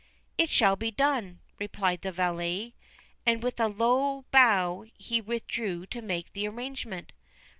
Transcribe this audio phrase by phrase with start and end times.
[0.39, 2.73] 'It shall be done,' replied the valet,
[3.23, 7.11] and with a low bow he withdrew to make the arrangement.